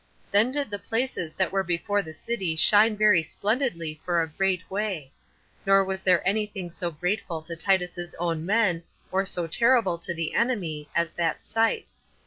[0.31, 4.67] Then did the places that were before the city shine very splendidly for a great
[4.67, 5.11] way;
[5.63, 10.11] nor was there any thing so grateful to Titus's own men, or so terrible to
[10.15, 11.91] the enemy, as that sight.